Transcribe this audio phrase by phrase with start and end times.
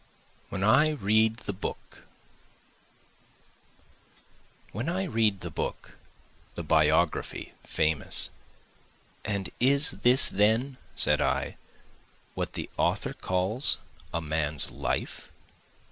[0.49, 2.07] When I Read the Book
[4.71, 5.95] When I read the book,
[6.55, 8.31] the biography famous,
[9.23, 11.55] And is this then (said I)
[12.33, 13.77] what the author calls
[14.11, 15.29] a man's life?